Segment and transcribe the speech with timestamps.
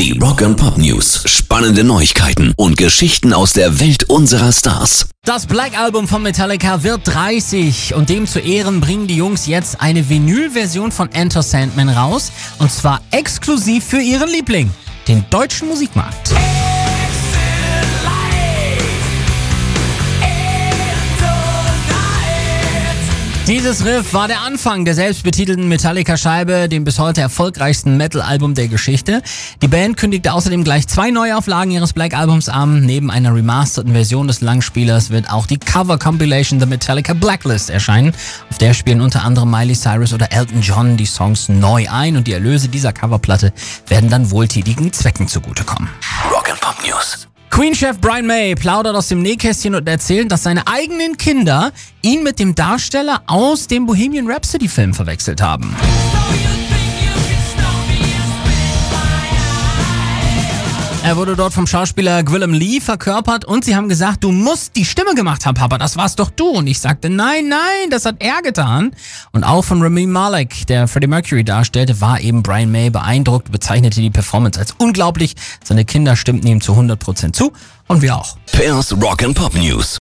[0.00, 1.24] Die Rock and Pop News.
[1.26, 5.10] Spannende Neuigkeiten und Geschichten aus der Welt unserer Stars.
[5.26, 9.82] Das Black Album von Metallica wird 30 und dem zu Ehren bringen die Jungs jetzt
[9.82, 14.70] eine Vinyl-Version von Enter Sandman raus und zwar exklusiv für ihren Liebling,
[15.06, 16.32] den deutschen Musikmarkt.
[23.50, 29.22] Dieses Riff war der Anfang der selbstbetitelten Metallica-Scheibe, dem bis heute erfolgreichsten Metal-Album der Geschichte.
[29.60, 32.86] Die Band kündigte außerdem gleich zwei Neuauflagen ihres Black-Albums an.
[32.86, 38.14] Neben einer remasterten Version des Langspielers wird auch die Cover-Compilation The Metallica Blacklist erscheinen.
[38.50, 42.28] Auf der spielen unter anderem Miley Cyrus oder Elton John die Songs neu ein und
[42.28, 43.52] die Erlöse dieser Coverplatte
[43.88, 45.88] werden dann wohltätigen Zwecken zugutekommen.
[46.32, 47.29] Rock and Pop News.
[47.50, 52.38] Queen-Chef Brian May plaudert aus dem Nähkästchen und erzählt, dass seine eigenen Kinder ihn mit
[52.38, 55.74] dem Darsteller aus dem Bohemian Rhapsody-Film verwechselt haben.
[61.10, 64.84] Er wurde dort vom Schauspieler Gwillem Lee verkörpert und sie haben gesagt, du musst die
[64.84, 66.50] Stimme gemacht haben, Papa, das warst doch du.
[66.50, 68.92] Und ich sagte, nein, nein, das hat er getan.
[69.32, 74.00] Und auch von Rami Malek, der Freddie Mercury darstellte, war eben Brian May beeindruckt, bezeichnete
[74.00, 75.34] die Performance als unglaublich.
[75.64, 77.54] Seine Kinder stimmten ihm zu 100% zu
[77.88, 78.36] und wir auch.
[78.52, 79.98] Pairs Rock and Pop News.